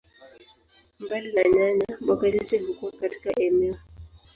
[1.03, 3.77] Mbali na nyanya, mboga chache hukua katika eneo.